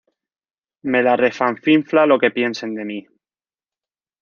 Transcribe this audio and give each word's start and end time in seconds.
Me 0.93 1.01
la 1.03 1.13
refanfinfla 1.21 2.07
lo 2.07 2.17
que 2.17 2.31
piensen 2.39 2.73
de 2.73 2.85
mí 2.91 2.99